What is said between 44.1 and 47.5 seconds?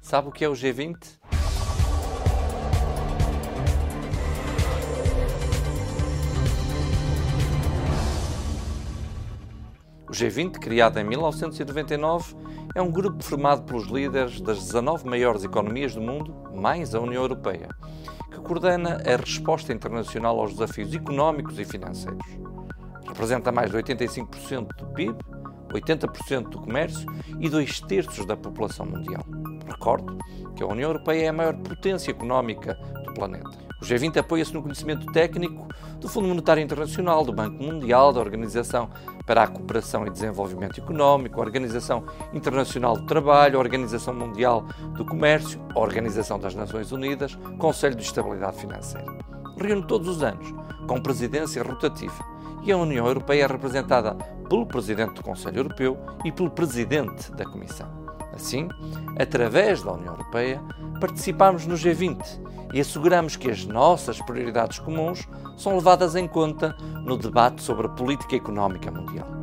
Mundial do Comércio, Organização das Nações Unidas,